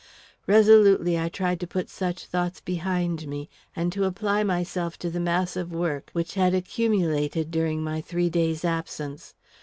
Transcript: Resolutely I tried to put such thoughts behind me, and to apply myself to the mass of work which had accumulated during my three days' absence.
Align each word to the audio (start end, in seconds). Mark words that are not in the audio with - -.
Resolutely 0.47 1.19
I 1.19 1.29
tried 1.29 1.59
to 1.59 1.67
put 1.67 1.87
such 1.87 2.25
thoughts 2.25 2.59
behind 2.59 3.27
me, 3.27 3.51
and 3.75 3.93
to 3.93 4.05
apply 4.05 4.41
myself 4.43 4.97
to 4.97 5.11
the 5.11 5.19
mass 5.19 5.55
of 5.55 5.71
work 5.71 6.09
which 6.13 6.33
had 6.33 6.55
accumulated 6.55 7.51
during 7.51 7.83
my 7.83 8.01
three 8.01 8.31
days' 8.31 8.65
absence. 8.65 9.35